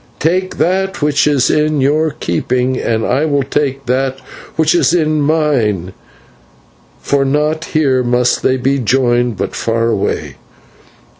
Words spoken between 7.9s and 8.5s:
must